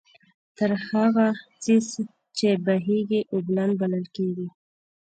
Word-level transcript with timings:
هر 0.57 0.71
هغه 0.87 1.27
څيز 1.63 1.85
چې 2.37 2.47
بهېږي، 2.65 3.21
اوبلن 3.33 3.69
بلل 3.79 4.05
کيږي 4.15 4.47